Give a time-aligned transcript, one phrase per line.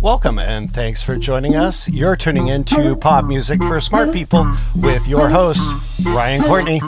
[0.00, 1.86] Welcome and thanks for joining us.
[1.86, 6.80] You're tuning into pop music for smart people with your host, Ryan Courtney.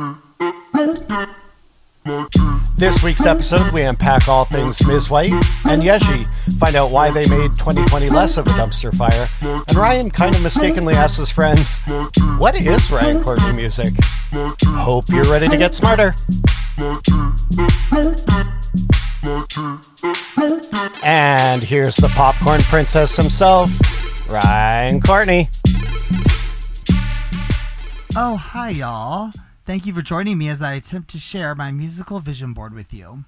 [2.78, 5.10] This week's episode, we unpack all things Ms.
[5.10, 9.76] White and Yaeji, find out why they made 2020 less of a dumpster fire, and
[9.76, 11.80] Ryan kind of mistakenly asks his friends,
[12.38, 13.90] What is Ryan Courtney music?
[14.64, 16.14] Hope you're ready to get smarter.
[21.04, 23.70] And here's the popcorn princess himself,
[24.28, 25.48] Ryan Courtney.
[28.16, 29.30] Oh, hi, y'all.
[29.64, 32.92] Thank you for joining me as I attempt to share my musical vision board with
[32.92, 33.24] you.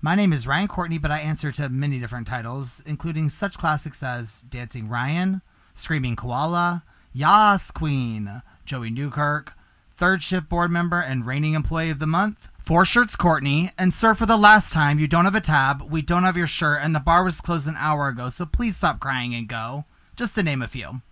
[0.00, 4.02] My name is Ryan Courtney, but I answer to many different titles, including such classics
[4.02, 5.42] as Dancing Ryan,
[5.74, 6.82] Screaming Koala,
[7.12, 9.52] Yas Queen, Joey Newkirk,
[9.98, 14.14] Third Shift Board Member and Reigning Employee of the Month, Four Shirts Courtney, and Sir,
[14.14, 16.94] for the last time, you don't have a tab, we don't have your shirt, and
[16.94, 19.86] the bar was closed an hour ago, so please stop crying and go.
[20.14, 21.02] Just to name a few.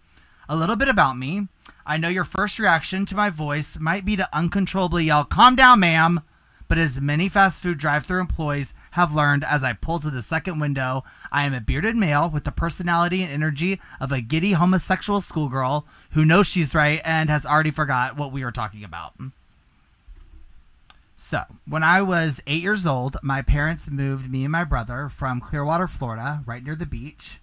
[0.49, 1.49] A little bit about me.
[1.85, 5.81] I know your first reaction to my voice might be to uncontrollably yell, Calm down,
[5.81, 6.21] ma'am.
[6.69, 10.23] But as many fast food drive through employees have learned as I pull to the
[10.23, 14.53] second window, I am a bearded male with the personality and energy of a giddy
[14.53, 19.15] homosexual schoolgirl who knows she's right and has already forgot what we were talking about.
[21.29, 25.43] So, when I was eight years old, my parents moved me and my brother from
[25.43, 27.41] Clearwater, Florida, right near the beach,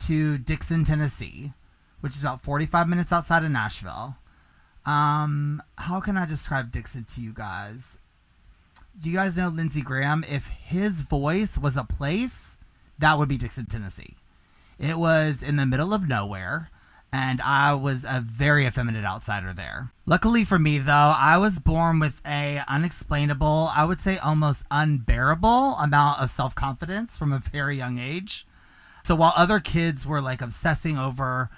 [0.00, 1.52] to Dixon, Tennessee
[2.00, 4.16] which is about 45 minutes outside of Nashville.
[4.86, 7.98] Um, how can I describe Dixon to you guys?
[8.98, 10.24] Do you guys know Lindsey Graham?
[10.28, 12.58] If his voice was a place,
[12.98, 14.16] that would be Dixon, Tennessee.
[14.78, 16.69] It was in the middle of nowhere,
[17.12, 19.90] and I was a very effeminate outsider there.
[20.06, 25.76] Luckily for me, though, I was born with a unexplainable, I would say almost unbearable
[25.76, 28.46] amount of self confidence from a very young age.
[29.04, 31.50] So while other kids were like obsessing over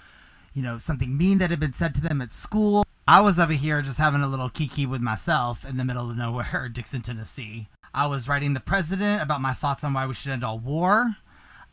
[0.55, 2.84] you know, something mean that had been said to them at school.
[3.08, 6.17] I was over here just having a little kiki with myself in the middle of
[6.18, 7.68] nowhere, Dixon, Tennessee.
[7.95, 11.17] I was writing the president about my thoughts on why we should end all war.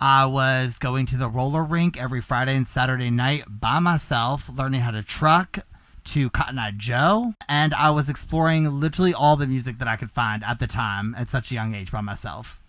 [0.02, 4.80] I was going to the roller rink every Friday and Saturday night by myself, learning
[4.80, 5.60] how to truck
[6.06, 7.34] to Cotton Eye Joe.
[7.50, 11.16] And I was exploring literally all the music that I could find at the time
[11.18, 12.62] at such a young age by myself.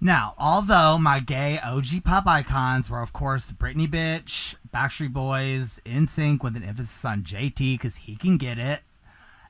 [0.00, 6.42] Now, although my gay OG pop icons were, of course, Britney Bitch, Backstreet Boys, NSYNC
[6.42, 8.80] with an emphasis on JT because he can get it,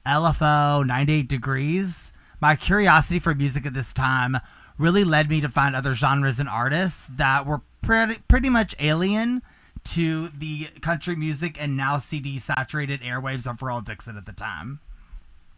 [0.05, 4.39] LFO, 98 Degrees, my curiosity for music at this time
[4.79, 9.43] really led me to find other genres and artists that were pretty, pretty much alien
[9.85, 14.81] to the country music and now CD saturated airwaves of Rural Dixon at the time.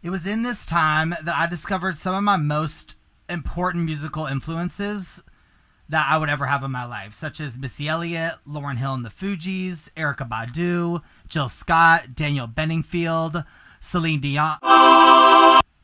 [0.03, 2.95] It was in this time that I discovered some of my most
[3.29, 5.21] important musical influences
[5.89, 9.05] that I would ever have in my life, such as Missy Elliott, Lauryn Hill and
[9.05, 13.43] the Fugees, Erykah Badu, Jill Scott, Daniel Bedingfield,
[13.79, 14.57] Celine Dion.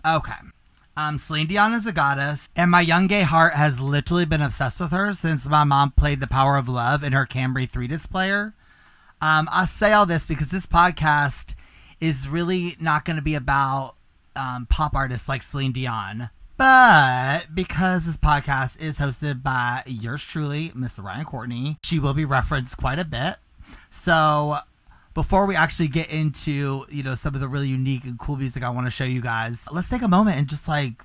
[0.05, 0.33] Okay.
[0.95, 4.79] Um, Celine Dion is a goddess, and my young gay heart has literally been obsessed
[4.79, 8.11] with her since my mom played The Power of Love in her Camry 3 disc
[8.11, 8.53] player.
[9.19, 11.55] Um, I say all this because this podcast
[11.99, 13.95] is really not going to be about
[14.35, 16.29] um, pop artists like Celine Dion.
[16.57, 21.03] But because this podcast is hosted by yours truly, Mr.
[21.03, 23.37] Ryan Courtney, she will be referenced quite a bit.
[23.89, 24.57] So
[25.13, 28.63] before we actually get into, you know, some of the really unique and cool music
[28.63, 31.03] I want to show you guys, let's take a moment and just like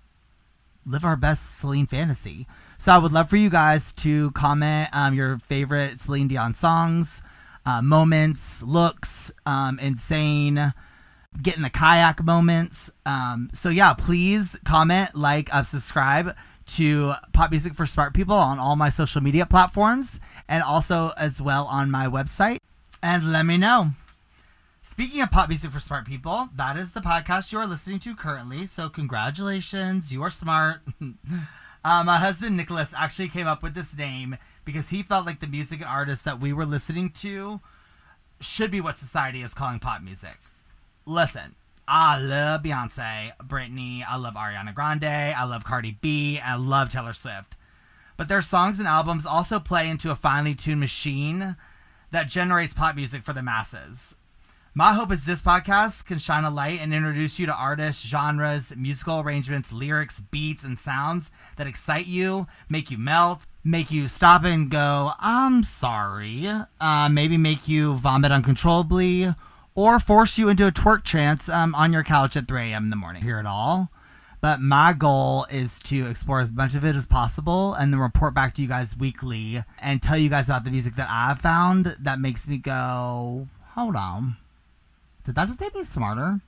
[0.86, 2.46] live our best Celine fantasy.
[2.78, 7.22] So I would love for you guys to comment um, your favorite Celine Dion songs,
[7.66, 10.72] uh, moments, looks, um, insane
[11.42, 12.90] getting the kayak moments.
[13.04, 16.34] Um, so yeah, please comment, like, uh, subscribe
[16.66, 21.40] to Pop Music for Smart People on all my social media platforms and also as
[21.40, 22.57] well on my website.
[23.02, 23.90] And let me know.
[24.82, 28.14] Speaking of pop music for smart people, that is the podcast you are listening to
[28.14, 28.66] currently.
[28.66, 30.80] So congratulations, you are smart.
[31.84, 35.46] uh, my husband Nicholas actually came up with this name because he felt like the
[35.46, 37.60] music and artists that we were listening to
[38.40, 40.38] should be what society is calling pop music
[41.08, 41.54] listen,
[41.88, 47.14] I love Beyonce, Britney, I love Ariana Grande, I love Cardi B, I love Taylor
[47.14, 47.56] Swift.
[48.18, 51.56] But their songs and albums also play into a finely tuned machine
[52.10, 54.16] that generates pop music for the masses.
[54.74, 58.72] My hope is this podcast can shine a light and introduce you to artists, genres,
[58.76, 64.44] musical arrangements, lyrics, beats, and sounds that excite you, make you melt, make you stop
[64.44, 66.46] and go, I'm sorry,
[66.80, 69.28] uh, maybe make you vomit uncontrollably,
[69.74, 72.84] or force you into a twerk trance um, on your couch at 3 a.m.
[72.84, 73.22] in the morning.
[73.22, 73.90] Hear it all.
[74.40, 78.34] But my goal is to explore as much of it as possible and then report
[78.34, 81.96] back to you guys weekly and tell you guys about the music that I've found
[82.00, 84.36] that makes me go, hold on.
[85.24, 86.40] Did that just make me smarter?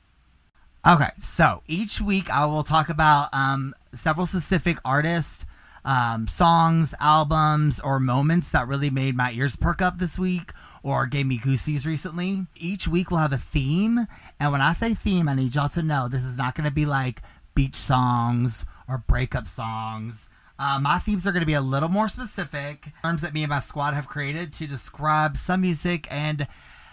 [0.86, 5.44] Okay, so each week I will talk about um, several specific artists,
[5.84, 10.52] um, songs, albums, or moments that really made my ears perk up this week
[10.82, 12.46] or gave me goosies recently.
[12.56, 14.06] Each week we'll have a theme,
[14.38, 16.72] and when I say theme, I need y'all to know this is not going to
[16.72, 17.20] be like
[17.60, 20.30] beach songs or breakup songs.
[20.58, 23.50] Uh, my themes are going to be a little more specific terms that me and
[23.50, 26.48] my squad have created to describe some music and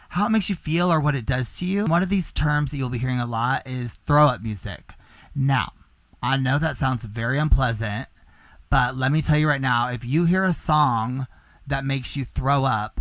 [0.09, 1.85] how it makes you feel or what it does to you.
[1.85, 4.91] One of these terms that you'll be hearing a lot is throw up music.
[5.33, 5.71] Now,
[6.21, 8.09] I know that sounds very unpleasant,
[8.69, 11.27] but let me tell you right now if you hear a song
[11.65, 12.99] that makes you throw up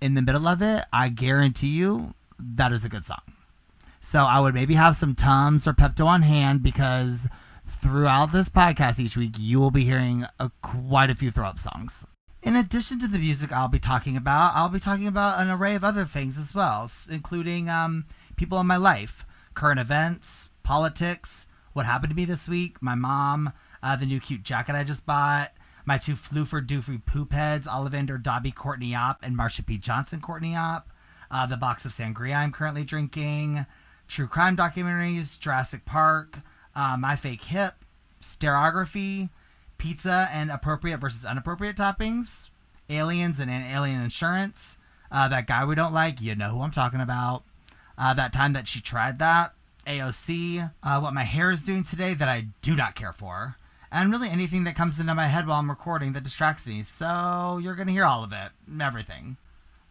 [0.00, 3.22] in the middle of it, I guarantee you that is a good song.
[4.08, 7.28] So I would maybe have some Tums or Pepto on hand because
[7.66, 11.58] throughout this podcast each week, you will be hearing a, quite a few throw up
[11.58, 12.06] songs.
[12.42, 15.74] In addition to the music I'll be talking about, I'll be talking about an array
[15.74, 18.06] of other things as well, including um,
[18.36, 23.52] people in my life, current events, politics, what happened to me this week, my mom,
[23.82, 25.52] uh, the new cute jacket I just bought,
[25.84, 29.76] my two Floofer Doofy poop heads, Ollivander Dobby Courtney Opp and Marsha P.
[29.76, 30.88] Johnson Courtney Opp,
[31.30, 33.66] uh, the box of sangria I'm currently drinking,
[34.08, 36.38] true crime documentaries, Jurassic Park,
[36.74, 37.74] uh, My Fake Hip,
[38.20, 39.30] stereography,
[39.76, 42.50] pizza and appropriate versus inappropriate toppings,
[42.90, 44.78] aliens and alien insurance,
[45.12, 47.44] uh, that guy we don't like, you know who I'm talking about,
[47.96, 49.52] uh, that time that she tried that,
[49.86, 53.56] AOC, uh, what my hair is doing today that I do not care for,
[53.90, 56.82] and really anything that comes into my head while I'm recording that distracts me.
[56.82, 58.50] So you're going to hear all of it,
[58.80, 59.36] everything.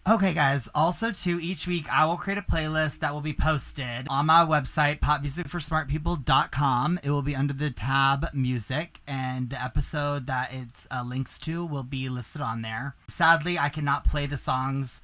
[0.09, 0.69] Okay, guys.
[0.73, 4.45] Also, too, each week I will create a playlist that will be posted on my
[4.45, 6.99] website, popmusicforsmartpeople.com.
[7.03, 11.65] It will be under the tab music, and the episode that it uh, links to
[11.65, 12.95] will be listed on there.
[13.09, 15.01] Sadly, I cannot play the songs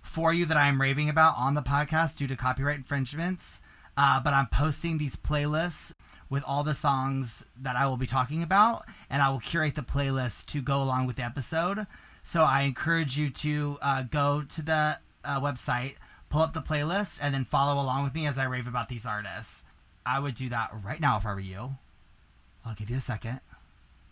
[0.00, 3.60] for you that I am raving about on the podcast due to copyright infringements,
[3.98, 5.92] uh, but I'm posting these playlists
[6.30, 9.82] with all the songs that I will be talking about, and I will curate the
[9.82, 11.86] playlist to go along with the episode.
[12.26, 15.94] So I encourage you to uh, go to the uh, website,
[16.28, 19.06] pull up the playlist, and then follow along with me as I rave about these
[19.06, 19.62] artists.
[20.04, 21.76] I would do that right now if I were you.
[22.64, 23.38] I'll give you a second.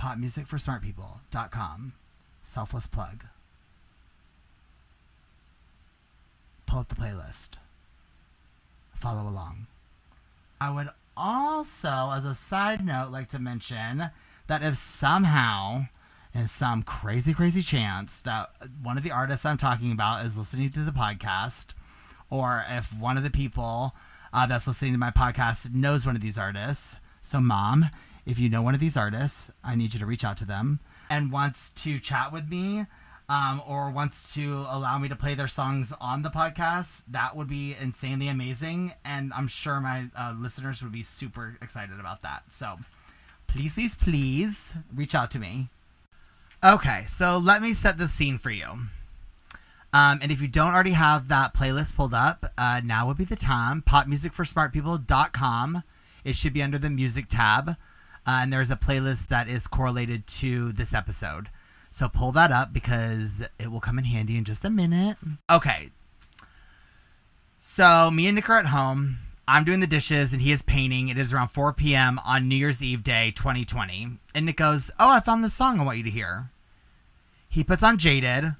[0.01, 1.95] Popmusicforsmartpeople.com.
[2.41, 3.25] Selfless plug.
[6.67, 7.59] Pull up the playlist.
[8.95, 9.67] Follow along.
[10.61, 14.11] I would also, as a side note, like to mention
[14.47, 15.87] that if somehow
[16.35, 18.51] and some crazy, crazy chance that
[18.83, 21.69] one of the artists I'm talking about is listening to the podcast,
[22.29, 23.95] or if one of the people
[24.33, 26.99] uh, that's listening to my podcast knows one of these artists.
[27.23, 27.89] So, mom,
[28.27, 30.81] if you know one of these artists, I need you to reach out to them
[31.09, 32.87] and wants to chat with me.
[33.27, 37.49] Um, or wants to allow me to play their songs on the podcast, that would
[37.49, 38.93] be insanely amazing.
[39.03, 42.43] And I'm sure my uh, listeners would be super excited about that.
[42.51, 42.77] So
[43.47, 45.71] please, please, please reach out to me.
[46.65, 48.65] Okay, so let me set the scene for you.
[49.93, 53.25] Um, and if you don't already have that playlist pulled up, uh, now would be
[53.25, 53.83] the time.
[53.83, 55.83] Popmusicforsmartpeople.com.
[56.25, 57.69] It should be under the music tab.
[57.69, 57.75] Uh,
[58.27, 61.51] and there's a playlist that is correlated to this episode.
[61.91, 65.19] So pull that up because it will come in handy in just a minute.
[65.51, 65.91] Okay.
[67.63, 69.19] So me and Nick are at home.
[69.47, 71.09] I'm doing the dishes and he is painting.
[71.09, 72.19] It is around 4 p.m.
[72.25, 74.17] on New Year's Eve day 2020.
[74.35, 76.49] And Nick goes, Oh, I found this song I want you to hear.
[77.55, 78.57] He puts on Jaded,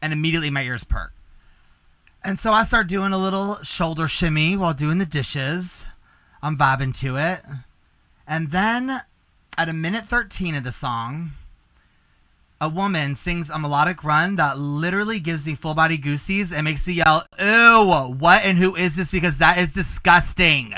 [0.00, 1.12] and immediately my ears perk.
[2.24, 5.84] And so I start doing a little shoulder shimmy while doing the dishes.
[6.42, 7.40] I'm vibing to it.
[8.26, 9.02] And then
[9.58, 11.32] at a minute 13 of the song,
[12.62, 16.86] a woman sings a melodic run that literally gives me full body goosies and makes
[16.86, 19.10] me yell, Ew, what and who is this?
[19.10, 20.72] Because that is disgusting.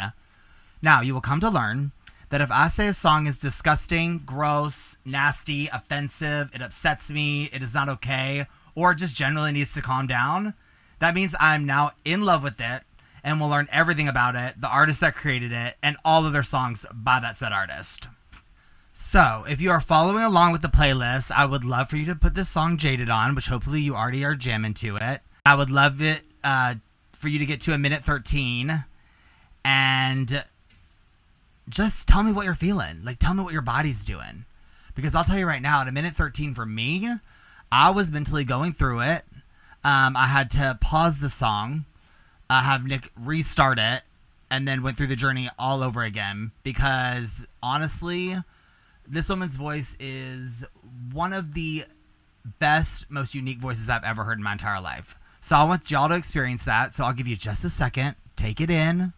[0.83, 1.93] Now, you will come to learn
[2.33, 7.63] that if I say a song is disgusting, gross, nasty, offensive, it upsets me, it
[7.63, 10.55] is not okay, or just generally needs to calm down,
[10.99, 12.85] that means I'm now in love with it
[13.23, 16.43] and will learn everything about it, the artist that created it, and all of their
[16.43, 18.09] songs by that said artist.
[18.95, 22.15] So, if you are following along with the playlist, I would love for you to
[22.15, 25.21] put this song Jaded on, which hopefully you already are jamming to it.
[25.45, 26.77] I would love it uh,
[27.13, 28.85] for you to get to a minute 13
[29.65, 30.45] and
[31.69, 33.05] just tell me what you're feeling.
[33.05, 34.45] Like, tell me what your body's doing.
[34.95, 37.09] Because I'll tell you right now, at a minute 13 for me,
[37.71, 39.25] I was mentally going through it.
[39.85, 41.87] Um, I had to pause the song,
[42.49, 44.03] uh, have Nick restart it,
[44.51, 48.35] and then went through the journey all over again because honestly,
[49.09, 50.65] this woman's voice is
[51.13, 51.85] one of the
[52.59, 55.17] best, most unique voices I've ever heard in my entire life.
[55.41, 56.95] So I want y'all to experience that.
[56.95, 58.15] So I'll give you just a second.
[58.37, 59.13] Take it in.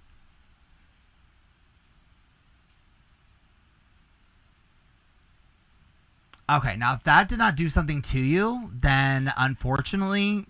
[6.50, 10.44] Okay, now if that did not do something to you, then unfortunately,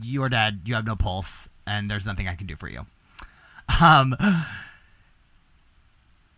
[0.00, 0.60] you are dead.
[0.64, 2.86] You have no pulse, and there's nothing I can do for you.
[3.80, 4.14] Um,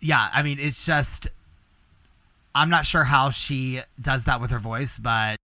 [0.00, 1.28] yeah, I mean, it's just,
[2.54, 5.36] I'm not sure how she does that with her voice, but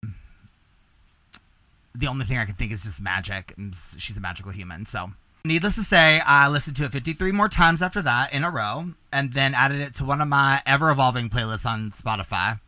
[1.93, 4.85] the only thing I can think is just magic, and she's a magical human.
[4.85, 5.11] So,
[5.43, 8.85] needless to say, I listened to it 53 more times after that in a row,
[9.11, 12.59] and then added it to one of my ever evolving playlists on Spotify.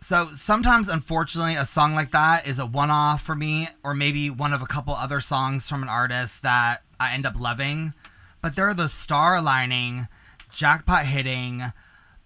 [0.00, 4.30] So sometimes, unfortunately, a song like that is a one off for me, or maybe
[4.30, 7.92] one of a couple other songs from an artist that I end up loving.
[8.40, 10.08] But there are the star aligning,
[10.50, 11.72] jackpot hitting,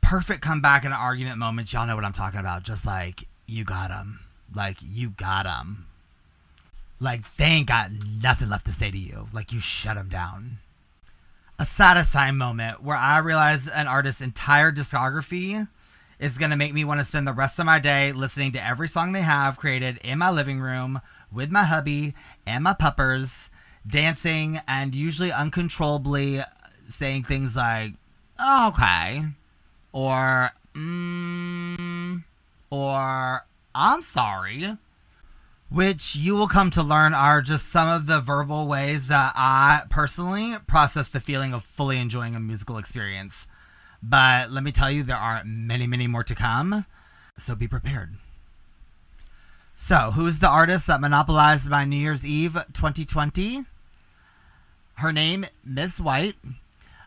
[0.00, 1.72] perfect comeback and argument moments.
[1.72, 2.62] Y'all know what I'm talking about.
[2.62, 4.20] Just like, you got them.
[4.54, 5.86] Like, you got them.
[7.00, 7.90] Like, they ain't got
[8.22, 9.26] nothing left to say to you.
[9.32, 10.58] Like, you shut them down.
[11.58, 15.66] A satisfying moment where I realize an artist's entire discography
[16.22, 18.64] is going to make me want to spend the rest of my day listening to
[18.64, 21.00] every song they have created in my living room
[21.32, 22.14] with my hubby
[22.46, 23.50] and my puppers,
[23.84, 26.38] dancing and usually uncontrollably
[26.88, 27.94] saying things like,
[28.38, 29.24] oh, okay,
[29.90, 32.22] or, mm,
[32.70, 34.78] or, I'm sorry.
[35.70, 39.82] Which you will come to learn are just some of the verbal ways that I
[39.90, 43.48] personally process the feeling of fully enjoying a musical experience.
[44.02, 46.86] But let me tell you, there are many, many more to come.
[47.38, 48.14] So be prepared.
[49.74, 53.64] So, who's the artist that monopolized my New Year's Eve 2020?
[54.94, 56.36] Her name, Miss White.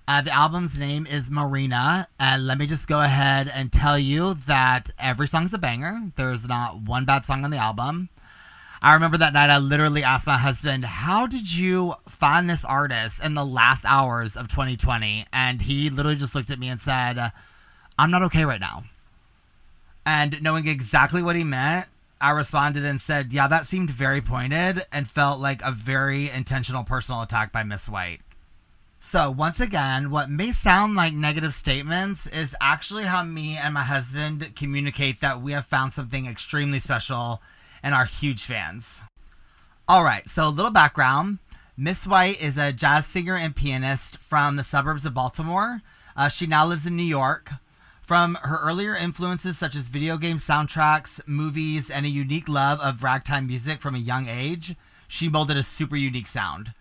[0.08, 2.08] Uh, the album's name is Marina.
[2.20, 6.12] And let me just go ahead and tell you that every song's a banger.
[6.16, 8.10] There's not one bad song on the album.
[8.82, 13.24] I remember that night I literally asked my husband, How did you find this artist
[13.24, 15.26] in the last hours of 2020?
[15.34, 17.32] And he literally just looked at me and said,
[17.98, 18.84] I'm not okay right now.
[20.06, 21.88] And knowing exactly what he meant,
[22.22, 26.84] I responded and said, Yeah, that seemed very pointed and felt like a very intentional
[26.84, 28.22] personal attack by Miss White.
[29.00, 33.84] So, once again, what may sound like negative statements is actually how me and my
[33.84, 37.42] husband communicate that we have found something extremely special
[37.86, 39.04] and are huge fans.
[39.88, 41.38] All right, so a little background.
[41.78, 45.82] Miss White is a jazz singer and pianist from the suburbs of Baltimore.
[46.18, 47.52] Uh, she now lives in New York.
[48.02, 53.04] From her earlier influences, such as video game soundtracks, movies, and a unique love of
[53.04, 54.76] ragtime music from a young age,
[55.08, 56.74] she molded a super unique sound.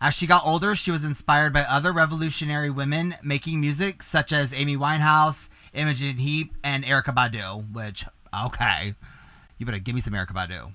[0.00, 4.54] As she got older, she was inspired by other revolutionary women making music, such as
[4.54, 8.94] Amy Winehouse, Imogen Heap, and Erykah Badu, which, okay.
[9.58, 10.72] You better give me some Erykah Badu.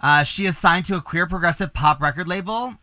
[0.00, 2.74] Uh, she is signed to a queer progressive pop record label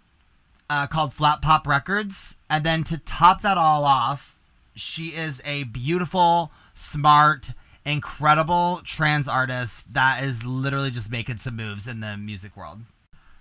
[0.70, 2.36] uh, called Flat Pop Records.
[2.50, 4.39] And then to top that all off,
[4.75, 7.54] she is a beautiful, smart,
[7.86, 12.80] incredible trans artist that is literally just making some moves in the music world.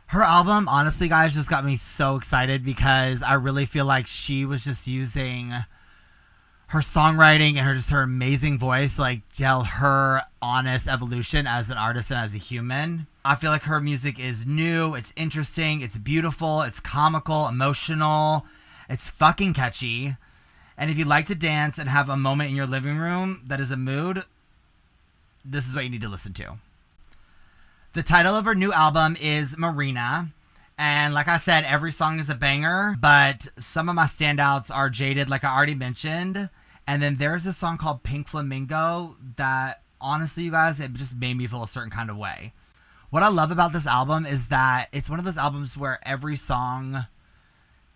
[0.07, 4.45] Her album, honestly, guys, just got me so excited because I really feel like she
[4.45, 5.53] was just using
[6.69, 11.79] her songwriting and her just her amazing voice like tell her honest evolution as an
[11.79, 13.07] artist and as a human.
[13.25, 18.47] I feel like her music is new, it's interesting, it's beautiful, it's comical, emotional,
[18.89, 20.17] it's fucking catchy.
[20.79, 23.61] And if you like to dance and have a moment in your living room that
[23.61, 24.23] is a mood,
[25.45, 26.59] this is what you need to listen to.
[27.95, 30.29] The title of her new album is Marina.
[30.79, 34.91] And like I said, every song is a banger, but some of my standouts are
[34.91, 36.51] Jaded, like I already mentioned.
[36.87, 41.37] And then there's this song called Pink Flamingo that honestly, you guys, it just made
[41.37, 42.53] me feel a certain kind of way.
[43.11, 46.37] What I love about this album is that it's one of those albums where every
[46.37, 47.07] song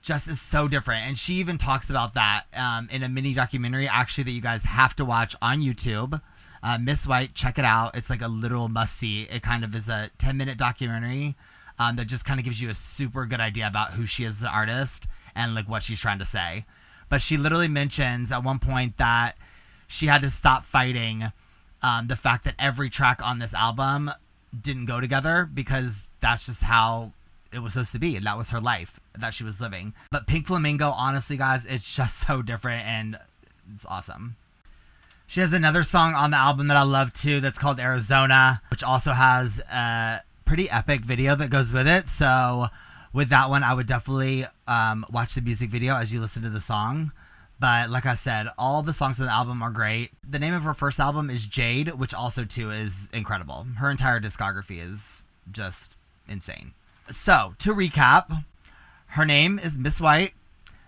[0.03, 1.07] just is so different.
[1.07, 4.65] And she even talks about that um, in a mini documentary, actually, that you guys
[4.65, 6.21] have to watch on YouTube.
[6.63, 7.97] Uh, Miss White, check it out.
[7.97, 9.23] It's like a literal must see.
[9.23, 11.37] It kind of is a 10 minute documentary
[11.79, 14.39] um, that just kind of gives you a super good idea about who she is
[14.39, 16.65] as an artist and like what she's trying to say.
[17.11, 19.37] But she literally mentions at one point that
[19.87, 21.31] she had to stop fighting
[21.83, 24.11] um, the fact that every track on this album
[24.59, 27.13] didn't go together because that's just how
[27.53, 29.93] it was supposed to be and that was her life that she was living.
[30.11, 33.19] But pink flamingo honestly guys it's just so different and
[33.75, 34.37] it's awesome.
[35.27, 38.83] She has another song on the album that i love too that's called arizona which
[38.83, 42.09] also has a pretty epic video that goes with it.
[42.09, 42.67] So
[43.13, 46.51] with that one, I would definitely um, watch the music video as you listen to
[46.51, 47.13] the song.
[47.59, 50.13] But like I said, all the songs on the album are great.
[50.29, 53.67] The name of her first album is Jade, which also too is incredible.
[53.77, 56.73] Her entire discography is just insane.
[57.11, 58.45] So to recap,
[59.09, 60.33] her name is Miss White.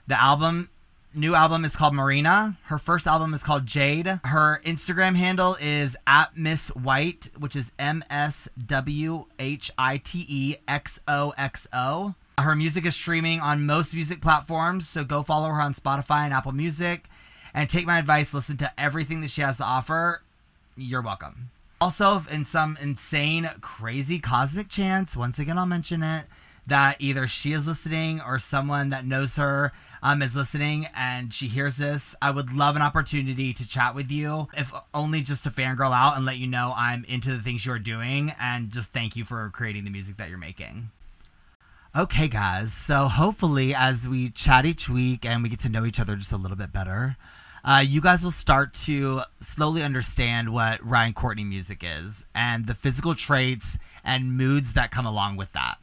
[0.07, 0.71] The album
[1.15, 2.57] new album is called Marina.
[2.65, 4.21] Her first album is called Jade.
[4.25, 10.25] Her Instagram handle is at Miss White, which is M S W H I T
[10.29, 12.15] E X O X O.
[12.39, 16.33] Her music is streaming on most music platforms, so go follow her on Spotify and
[16.33, 17.05] Apple Music.
[17.55, 20.23] And take my advice, listen to everything that she has to offer.
[20.77, 21.51] You're welcome.
[21.83, 26.25] Also, in some insane, crazy cosmic chance, once again, I'll mention it,
[26.67, 31.49] that either she is listening or someone that knows her um, is listening and she
[31.49, 35.51] hears this, I would love an opportunity to chat with you, if only just to
[35.51, 39.17] fangirl out and let you know I'm into the things you're doing and just thank
[39.17, 40.91] you for creating the music that you're making.
[41.95, 46.01] Okay, guys, so hopefully, as we chat each week and we get to know each
[46.01, 47.19] other just a little bit better,
[47.65, 52.75] uh, you guys will start to slowly understand what Ryan Courtney music is and the
[52.75, 55.77] physical traits and moods that come along with that.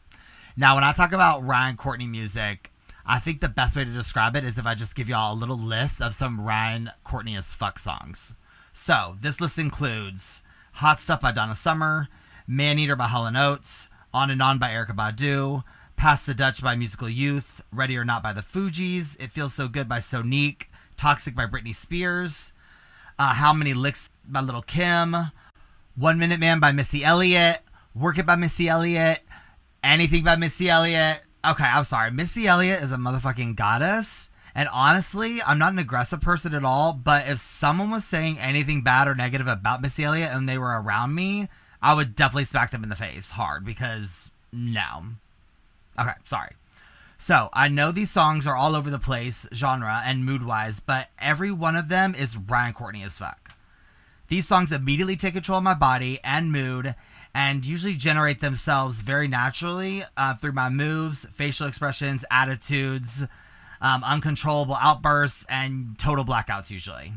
[0.59, 2.73] Now, when I talk about Ryan Courtney music,
[3.05, 5.39] I think the best way to describe it is if I just give y'all a
[5.39, 8.35] little list of some Ryan Courtney as fuck songs.
[8.73, 12.09] So, this list includes Hot Stuff by Donna Summer,
[12.45, 15.63] Man Eater by Hall & Oates, On and On by Erykah Badu,
[15.95, 19.69] Pass the Dutch by Musical Youth, Ready or Not by the Fugees, It Feels So
[19.69, 20.65] Good by Sonique,
[20.97, 22.51] Toxic by Britney Spears,
[23.17, 25.15] uh, How Many Licks by Little Kim,
[25.95, 27.61] One Minute Man by Missy Elliott,
[27.95, 29.21] Work It by Missy Elliott,
[29.83, 31.21] Anything about Missy Elliott.
[31.45, 32.11] Okay, I'm sorry.
[32.11, 34.29] Missy Elliott is a motherfucking goddess.
[34.55, 38.81] And honestly, I'm not an aggressive person at all, but if someone was saying anything
[38.81, 41.47] bad or negative about Missy Elliott and they were around me,
[41.81, 45.03] I would definitely smack them in the face hard because no.
[45.97, 46.51] Okay, sorry.
[47.17, 51.09] So I know these songs are all over the place, genre and mood wise, but
[51.19, 53.53] every one of them is Ryan Courtney as fuck.
[54.29, 56.95] These songs immediately take control of my body and mood
[57.33, 63.25] and usually generate themselves very naturally uh, through my moves, facial expressions, attitudes,
[63.81, 67.13] um, uncontrollable outbursts, and total blackouts usually.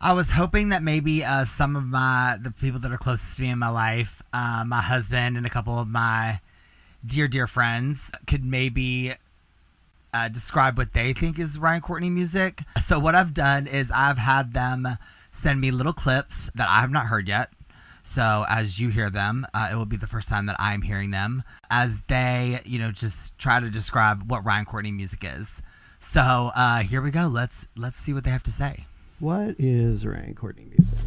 [0.00, 3.42] I was hoping that maybe uh, some of my the people that are closest to
[3.42, 6.40] me in my life, uh, my husband and a couple of my
[7.04, 9.12] dear, dear friends could maybe
[10.12, 12.62] uh, describe what they think is Ryan Courtney music.
[12.84, 14.86] So, what I've done is I've had them
[15.30, 17.50] send me little clips that I have not heard yet.
[18.08, 21.10] So, as you hear them, uh, it will be the first time that I'm hearing
[21.10, 25.60] them as they, you know, just try to describe what Ryan Courtney music is.
[25.98, 26.20] So,
[26.54, 27.26] uh, here we go.
[27.26, 28.84] Let's let's see what they have to say.
[29.18, 30.98] What is Ryan Courtney music?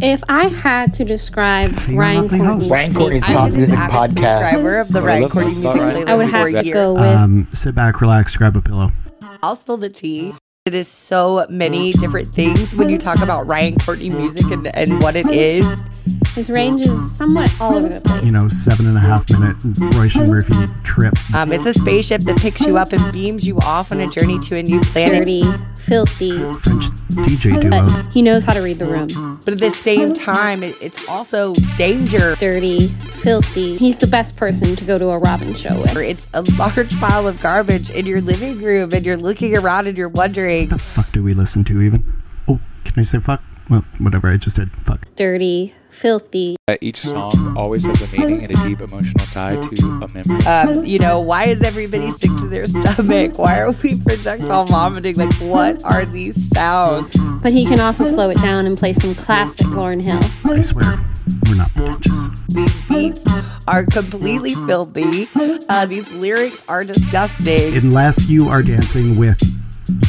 [0.00, 2.70] If I had to describe You're Ryan lovely Courtney's host.
[2.72, 4.40] Ryan Courtney's pop music podcast.
[4.40, 7.74] subscriber of the Ryan Courtney music I would for have to go with Um, sit
[7.74, 8.90] back, relax, grab a pillow.
[9.42, 10.34] I'll spill the tea.
[10.66, 15.02] It is so many different things when you talk about Ryan Courtney music and, and
[15.02, 15.66] what it is.
[16.34, 18.24] his range is somewhat all over the place.
[18.24, 21.12] You know, seven and a half minute Róisín Murphy trip.
[21.34, 24.38] Um, it's a spaceship that picks you up and beams you off on a journey
[24.38, 25.18] to a new planet.
[25.18, 25.42] dirty,
[25.76, 27.70] filthy, French DJ duo.
[27.70, 29.40] but he knows how to read the room.
[29.44, 32.36] But at the same time, it, it's also danger.
[32.36, 32.88] Dirty,
[33.22, 33.76] filthy.
[33.76, 35.96] He's the best person to go to a Robyn show with.
[35.96, 39.96] It's a large pile of garbage in your living room, and you're looking around and
[39.96, 42.04] you're wondering, What the fuck do we listen to even?
[42.48, 43.42] Oh, can I say fuck?
[43.70, 44.70] Well, whatever, I just did.
[44.70, 45.06] Fuck.
[45.16, 46.56] Dirty, filthy.
[46.68, 50.46] Uh, each song always has a meaning and a deep emotional tie to a memory.
[50.46, 53.38] um, you know, why is everybody sick to their stomach?
[53.38, 55.16] Why are we projectile vomiting?
[55.16, 57.16] Like, what are these sounds?
[57.42, 60.20] But he can also slow it down and play some classic Lauryn Hill.
[60.50, 60.98] I swear,
[61.48, 62.26] we're not pretentious.
[62.48, 63.24] These beats
[63.66, 65.26] are completely filthy.
[65.70, 67.74] Uh, these lyrics are disgusting.
[67.78, 69.40] Unless you are dancing with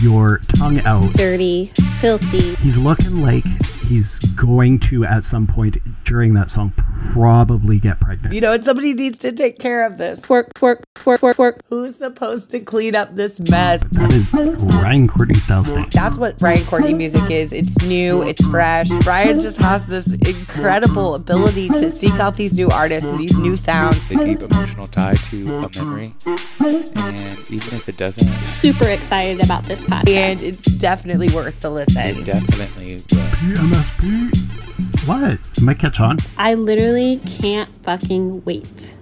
[0.02, 1.66] your tongue out, Dirty,
[2.00, 2.56] filthy.
[2.56, 3.46] he's looking like
[3.86, 6.74] he's going to, at some point during that song,
[7.12, 8.34] probably get pregnant.
[8.34, 10.20] You know, and somebody needs to take care of this.
[10.22, 11.60] Twerk, twerk, twerk, twerk, twerk.
[11.70, 13.82] Who's supposed to clean up this mess?
[13.92, 15.92] That is Ryan Courtney style stank.
[15.92, 17.54] That's what Ryan Courtney music is.
[17.54, 18.90] It's new, it's fresh.
[19.06, 23.56] Ryan just has this incredible ability to seek out these new artists and these new
[23.56, 24.08] sounds.
[24.10, 26.14] The deep emotional tie to a memory.
[26.60, 30.10] And even if it doesn't, Super excited about this podcast.
[30.10, 32.24] And it's definitely worth the it listen.
[32.24, 33.75] definitely will.
[33.76, 35.08] PMSP.
[35.08, 35.40] What?
[35.62, 36.18] Am I catch on?
[36.38, 38.98] I literally can't fucking wait.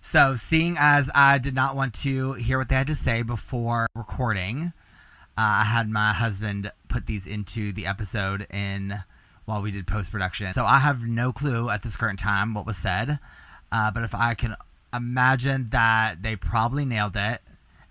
[0.00, 3.88] So, seeing as I did not want to hear what they had to say before
[3.94, 4.72] recording,
[5.36, 9.02] uh, I had my husband put these into the episode in
[9.44, 10.52] while we did post production.
[10.54, 13.18] So I have no clue at this current time what was said.
[13.70, 14.56] Uh, but if I can
[14.94, 17.40] imagine that they probably nailed it.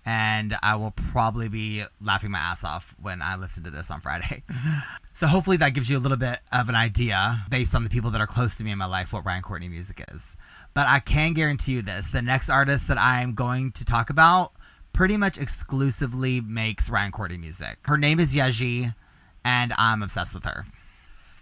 [0.08, 4.00] And I will probably be laughing my ass off when I listen to this on
[4.00, 4.44] Friday.
[5.12, 8.12] so hopefully that gives you a little bit of an idea based on the people
[8.12, 10.36] that are close to me in my life what Ryan Courtney music is.
[10.74, 14.08] But I can guarantee you this the next artist that I am going to talk
[14.08, 14.52] about
[14.92, 17.78] pretty much exclusively makes Ryan Courtney music.
[17.82, 18.94] Her name is Yaeji,
[19.44, 20.64] and I'm obsessed with her.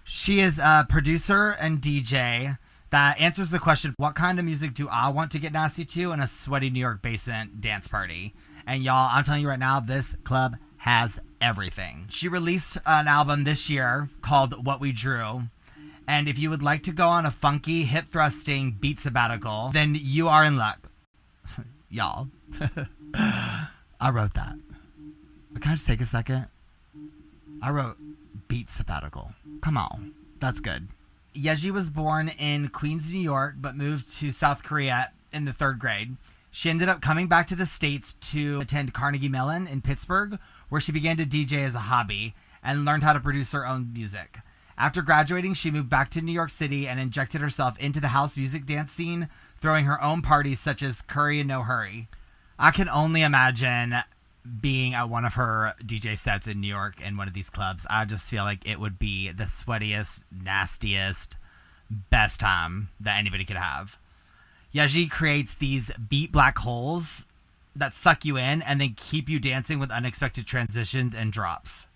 [0.05, 2.59] She is a producer and DJ
[2.91, 6.13] that answers the question what kind of music do I want to get nasty to
[6.13, 8.35] in a sweaty New York basement dance party?
[8.67, 12.07] And y'all, I'm telling you right now, this club has everything.
[12.09, 15.43] She released an album this year called What We Drew.
[16.07, 19.97] And if you would like to go on a funky, hip thrusting beat sabbatical, then
[19.99, 20.91] you are in luck.
[21.91, 22.29] y'all.
[23.15, 24.57] I wrote that.
[25.61, 26.47] Can I just take a second?
[27.63, 27.97] I wrote
[28.49, 29.33] beat sabbatical.
[29.61, 30.13] Come on.
[30.41, 30.89] That's good.
[31.35, 35.79] Yaeji was born in Queens, New York, but moved to South Korea in the third
[35.79, 36.17] grade.
[36.57, 40.39] She ended up coming back to the States to attend Carnegie Mellon in Pittsburgh,
[40.69, 43.93] where she began to DJ as a hobby and learned how to produce her own
[43.93, 44.39] music.
[44.79, 48.37] After graduating, she moved back to New York City and injected herself into the house
[48.37, 49.29] music dance scene,
[49.61, 52.07] throwing her own parties such as Curry and No Hurry.
[52.57, 53.97] I can only imagine
[54.61, 57.85] being at one of her DJ sets in New York in one of these clubs.
[57.91, 61.37] I just feel like it would be the sweatiest, nastiest,
[61.91, 63.99] best time that anybody could have.
[64.75, 67.27] Yaeji creates these beat black holes
[67.77, 71.87] that suck you in and then keep you dancing with unexpected transitions and drops.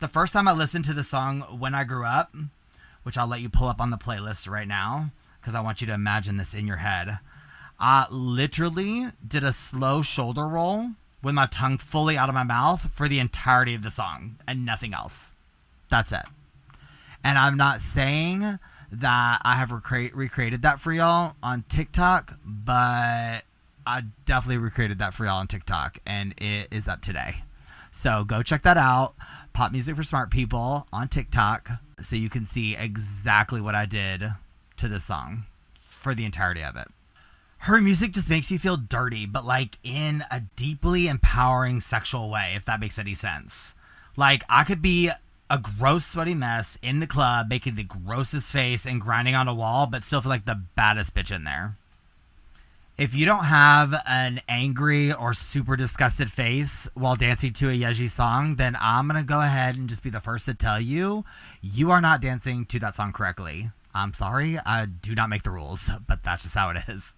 [0.00, 2.34] The first time I listened to the song When I Grew Up,
[3.04, 5.86] which I'll let you pull up on the playlist right now because I want you
[5.86, 7.18] to imagine this in your head.
[7.78, 10.90] I literally did a slow shoulder roll
[11.22, 14.66] with my tongue fully out of my mouth for the entirety of the song and
[14.66, 15.32] nothing else.
[15.88, 16.26] That's it.
[17.22, 18.58] And I'm not saying
[18.92, 23.42] that I have recre- recreated that for y'all on TikTok, but
[23.86, 27.36] I definitely recreated that for y'all on TikTok, and it is up today.
[27.92, 29.14] So go check that out.
[29.52, 34.24] Pop Music for Smart People on TikTok, so you can see exactly what I did
[34.78, 35.44] to this song
[35.88, 36.88] for the entirety of it.
[37.58, 42.54] Her music just makes you feel dirty, but like in a deeply empowering sexual way,
[42.56, 43.74] if that makes any sense.
[44.16, 45.10] Like I could be
[45.50, 49.54] a gross, sweaty mess in the club, making the grossest face and grinding on a
[49.54, 51.76] wall, but still feel like the baddest bitch in there.
[52.96, 58.10] If you don't have an angry or super disgusted face while dancing to a Yaeji
[58.10, 61.24] song, then I'm going to go ahead and just be the first to tell you
[61.62, 63.70] you are not dancing to that song correctly.
[63.94, 67.14] I'm sorry, I do not make the rules, but that's just how it is.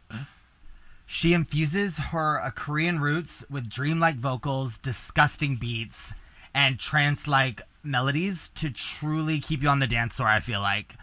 [1.04, 6.14] She infuses her uh, Korean roots with dreamlike vocals, disgusting beats,
[6.54, 10.28] and trance like melodies to truly keep you on the dance floor.
[10.28, 10.94] I feel like.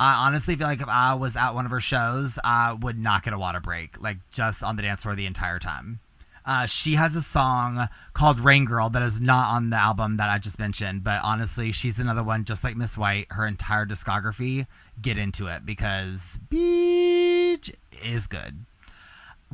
[0.00, 3.22] I honestly feel like if I was at one of her shows, I would not
[3.22, 6.00] get a water break, like just on the dance floor the entire time.
[6.44, 10.28] Uh, she has a song called Rain Girl that is not on the album that
[10.28, 13.26] I just mentioned, but honestly, she's another one just like Miss White.
[13.30, 14.66] Her entire discography,
[15.00, 17.70] get into it because Beach
[18.04, 18.64] is good.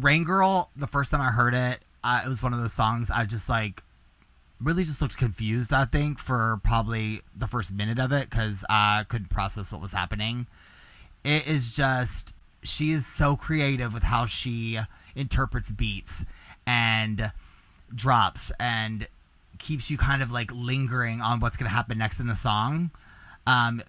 [0.01, 3.11] Rain Girl, the first time I heard it, uh, it was one of those songs
[3.11, 3.83] I just like
[4.61, 9.05] really just looked confused, I think, for probably the first minute of it because I
[9.09, 10.47] couldn't process what was happening.
[11.25, 14.79] It is just, she is so creative with how she
[15.15, 16.25] interprets beats
[16.67, 17.33] and
[17.95, 19.07] drops and
[19.59, 22.91] keeps you kind of like lingering on what's going to happen next in the song.
[23.47, 23.83] Um,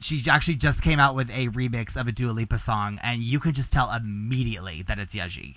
[0.00, 3.40] she actually just came out with a remix of a Dua Lipa song, and you
[3.40, 5.56] can just tell immediately that it's Yaeji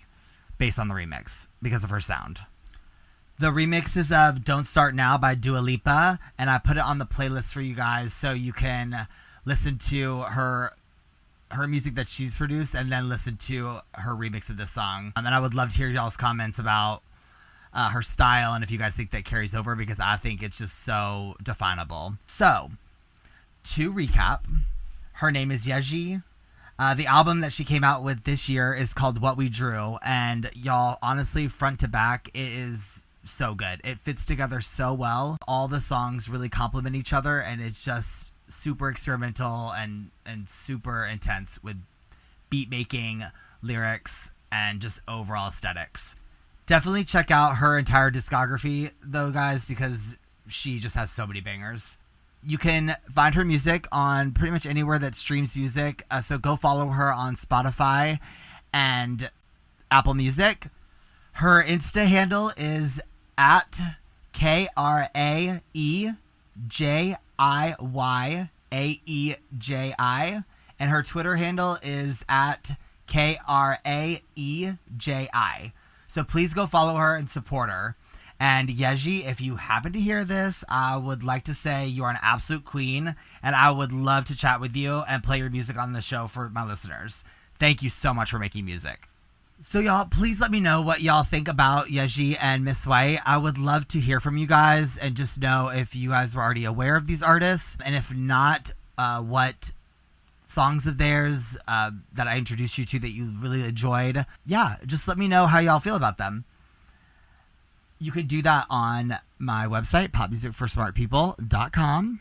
[0.58, 2.41] based on the remix because of her sound.
[3.39, 7.06] The remixes of Don't Start Now by Dua Lipa, and I put it on the
[7.06, 9.08] playlist for you guys so you can
[9.45, 10.71] listen to her
[11.52, 15.13] her music that she's produced and then listen to her remix of this song.
[15.15, 17.04] Um, and I would love to hear y'all's comments about
[17.76, 20.58] uh, her style and if you guys think that carries over because I think it's
[20.58, 22.15] just so definable.
[22.26, 22.71] So,
[23.65, 24.45] to recap,
[25.13, 26.23] her name is Yaeji.
[26.80, 30.00] Uh, the album that she came out with this year is called What We Drew,
[30.04, 33.82] and y'all, honestly, front to back, it is so good.
[33.84, 35.38] It fits together so well.
[35.48, 41.06] All the songs really complement each other, and it's just super experimental and and super
[41.06, 41.78] intense with
[42.50, 43.24] beat making,
[43.62, 46.16] lyrics, and just overall aesthetics.
[46.66, 51.98] Definitely check out her entire discography, though, guys, because she just has so many bangers.
[52.44, 56.06] You can find her music on pretty much anywhere that streams music.
[56.12, 58.20] Uh, so go follow her on Spotify
[58.74, 59.30] and
[59.90, 60.68] Apple Music.
[61.34, 63.02] Her Insta handle is
[63.38, 63.80] at
[64.34, 66.10] K R A E
[66.67, 70.43] J I Y A E J I.
[70.80, 72.71] And her Twitter handle is at
[73.08, 75.73] K R A E J I.
[76.08, 77.95] So please go follow her and support her.
[78.39, 82.12] And Yaeji, if you happen to hear this, I would like to say you are
[82.12, 85.78] an absolute queen, and I would love to chat with you and play your music
[85.78, 87.23] on the show for my listeners.
[87.56, 89.08] Thank you so much for making music.
[89.60, 93.17] So y'all, please let me know what y'all think about Yaeji and Miss White.
[93.26, 96.43] I would love to hear from you guys and just know if you guys were
[96.43, 99.72] already aware of these artists, and if not, uh, what
[100.46, 104.28] songs of theirs uh, that I introduced you to that you really enjoyed.
[104.46, 106.46] Yeah, just let me know how y'all feel about them.
[107.98, 112.20] You can do that on my website, popmusicforsmartpeople.com.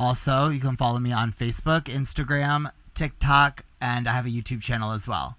[0.00, 4.92] Also, you can follow me on Facebook, Instagram, TikTok, and I have a YouTube channel
[4.92, 5.36] as well.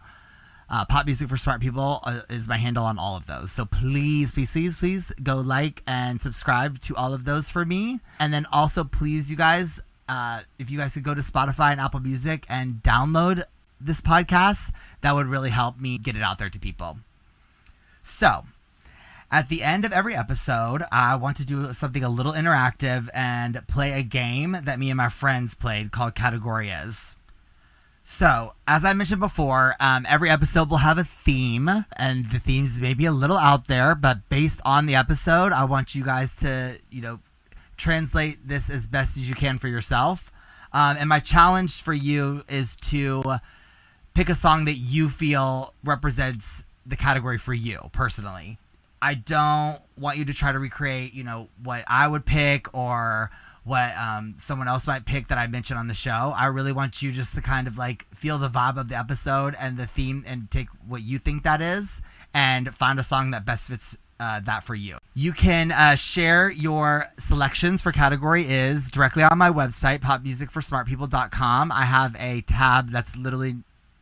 [0.72, 3.52] Uh, Pop Music for Smart People uh, is my handle on all of those.
[3.52, 8.00] So please, please, please, please go like and subscribe to all of those for me.
[8.20, 11.82] And then also, please, you guys, uh, if you guys could go to Spotify and
[11.82, 13.44] Apple Music and download
[13.82, 16.98] this podcast, that would really help me get it out there to people.
[18.04, 18.44] So,
[19.32, 23.66] at the end of every episode, I want to do something a little interactive and
[23.68, 27.16] play a game that me and my friends played called Category Is.
[28.12, 32.82] So, as I mentioned before, um, every episode will have a theme, and the themes
[32.82, 36.36] may be a little out there, but based on the episode, I want you guys
[36.38, 37.20] to, you know,
[37.78, 40.32] translate this as best as you can for yourself.
[40.74, 43.38] Um, and my challenge for you is to
[44.16, 48.58] pick a song that you feel represents the category for you personally.
[49.04, 53.30] I don't want you to try to recreate, you know, what I would pick or
[53.70, 56.34] what um, someone else might pick that I mentioned on the show.
[56.36, 59.56] I really want you just to kind of like feel the vibe of the episode
[59.60, 62.02] and the theme and take what you think that is
[62.34, 64.98] and find a song that best fits uh, that for you.
[65.14, 71.72] You can uh, share your selections for category is directly on my website, popmusicforsmartpeople.com.
[71.72, 73.56] I have a tab that's literally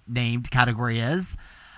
[0.08, 1.36] named category is.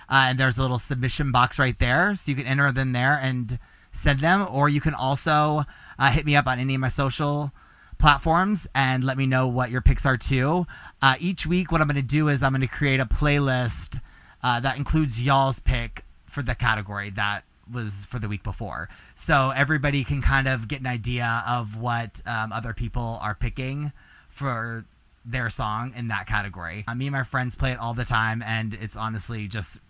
[0.08, 2.14] Uh, and there's a little submission box right there.
[2.14, 3.58] So you can enter them there and
[3.92, 4.46] send them.
[4.50, 5.64] Or you can also
[5.98, 7.52] uh, hit me up on any of my social
[8.00, 10.66] platforms and let me know what your picks are too.
[11.00, 14.00] Uh, each week, what I'm going to do is I'm going to create a playlist
[14.42, 18.88] uh, that includes y'all's pick for the category that was for the week before.
[19.14, 23.92] So everybody can kind of get an idea of what um, other people are picking
[24.28, 24.84] for
[25.24, 26.84] their song in that category.
[26.88, 29.80] Uh, me and my friends play it all the time, and it's honestly just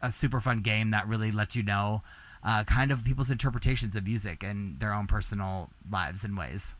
[0.00, 2.02] a super fun game that really lets you know
[2.42, 6.74] uh, kind of people's interpretations of music and their own personal lives and ways.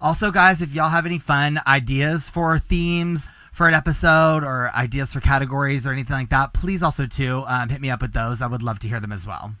[0.00, 5.12] Also, guys, if y'all have any fun ideas for themes for an episode or ideas
[5.12, 8.40] for categories or anything like that, please also too um, hit me up with those.
[8.40, 9.54] I would love to hear them as well.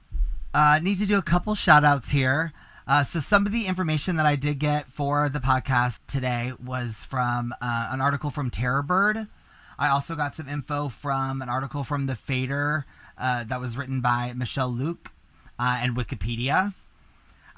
[0.54, 2.52] Uh, need to do a couple shout outs here.
[2.86, 7.04] Uh, so some of the information that I did get for the podcast today was
[7.04, 9.26] from uh, an article from Terrorbird.
[9.76, 12.86] I also got some info from an article from the Fader
[13.18, 15.10] uh, that was written by Michelle Luke
[15.58, 16.72] uh, and Wikipedia.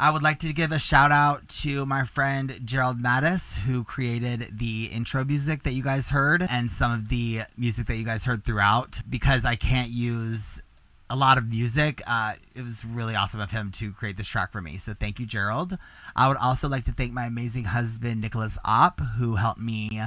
[0.00, 4.48] I would like to give a shout out to my friend Gerald Mattis, who created
[4.56, 8.24] the intro music that you guys heard and some of the music that you guys
[8.24, 10.62] heard throughout because I can't use
[11.10, 12.00] a lot of music.
[12.06, 14.78] Uh, it was really awesome of him to create this track for me.
[14.78, 15.76] So thank you, Gerald.
[16.16, 20.00] I would also like to thank my amazing husband, Nicholas Opp, who helped me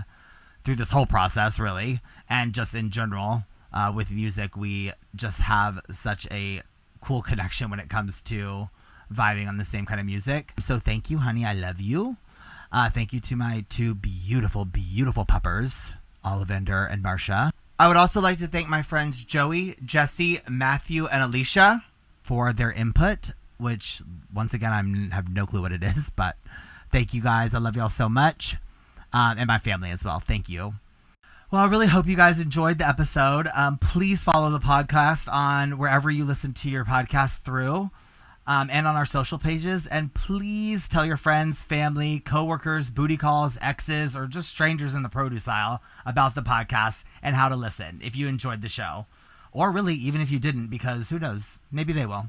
[0.64, 4.58] through this whole process, really, and just in general uh, with music.
[4.58, 6.64] We just have such a
[7.00, 8.70] cool connection when it comes to
[9.14, 10.54] vibing on the same kind of music.
[10.60, 11.46] So thank you, honey.
[11.46, 12.18] I love you.
[12.72, 15.92] Uh, thank you to my two beautiful, beautiful puppers,
[16.26, 17.52] Ollivander and Marcia.
[17.78, 21.84] I would also like to thank my friends Joey, Jesse, Matthew, and Alicia
[22.24, 24.02] for their input, which
[24.34, 26.38] once again I have no clue what it is, but
[26.92, 27.54] thank you guys.
[27.54, 28.58] I love y'all so much,
[29.12, 30.20] um, and my family as well.
[30.20, 30.74] Thank you.
[31.52, 33.48] Well, I really hope you guys enjoyed the episode.
[33.56, 37.92] Um, please follow the podcast on wherever you listen to your podcast through.
[38.46, 39.88] Um, and on our social pages.
[39.88, 45.08] And please tell your friends, family, coworkers, booty calls, exes, or just strangers in the
[45.08, 49.06] produce aisle about the podcast and how to listen if you enjoyed the show.
[49.54, 51.58] Or really, even if you didn't, because who knows?
[51.72, 52.26] Maybe they will.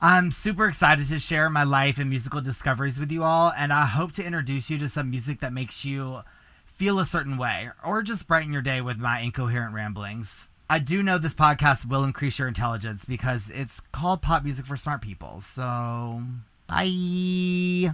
[0.00, 3.86] I'm super excited to share my life and musical discoveries with you all, and I
[3.86, 6.22] hope to introduce you to some music that makes you
[6.64, 10.48] feel a certain way, or just brighten your day with my incoherent ramblings.
[10.72, 14.74] I do know this podcast will increase your intelligence because it's called Pop Music for
[14.74, 15.42] Smart People.
[15.42, 16.22] So,
[16.66, 17.90] bye.